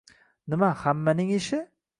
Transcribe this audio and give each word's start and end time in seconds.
Nima 0.53 0.71
hammaning 0.85 1.33
ishi? 1.37 1.65